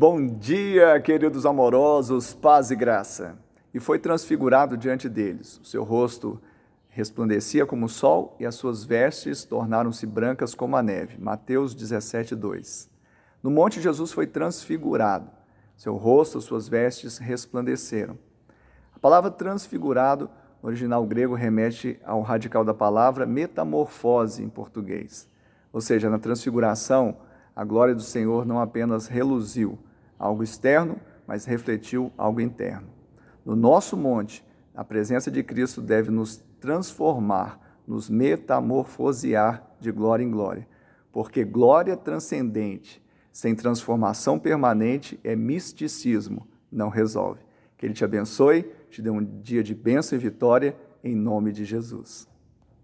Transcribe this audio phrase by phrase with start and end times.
[0.00, 3.36] Bom dia, queridos amorosos, paz e graça.
[3.74, 5.58] E foi transfigurado diante deles.
[5.58, 6.40] O seu rosto
[6.88, 11.18] resplandecia como o sol e as suas vestes tornaram-se brancas como a neve.
[11.18, 12.88] Mateus 17, 2.
[13.42, 15.32] No monte, Jesus foi transfigurado.
[15.76, 18.16] Seu rosto, suas vestes resplandeceram.
[18.94, 20.30] A palavra transfigurado,
[20.62, 25.28] no original grego, remete ao radical da palavra metamorfose em português.
[25.72, 27.16] Ou seja, na transfiguração,
[27.56, 29.76] a glória do Senhor não apenas reluziu,
[30.18, 32.88] algo externo, mas refletiu algo interno.
[33.44, 40.30] No nosso monte, a presença de Cristo deve nos transformar, nos metamorfosear de glória em
[40.30, 40.68] glória,
[41.12, 43.02] porque glória transcendente,
[43.32, 47.40] sem transformação permanente, é misticismo, não resolve.
[47.76, 51.64] Que Ele te abençoe, te dê um dia de bênção e vitória, em nome de
[51.64, 52.28] Jesus.